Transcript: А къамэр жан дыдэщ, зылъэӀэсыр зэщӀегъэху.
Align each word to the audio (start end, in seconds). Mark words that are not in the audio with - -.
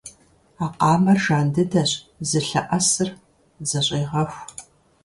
А 0.63 0.65
къамэр 0.77 1.17
жан 1.23 1.47
дыдэщ, 1.53 1.91
зылъэӀэсыр 2.29 3.09
зэщӀегъэху. 3.69 4.45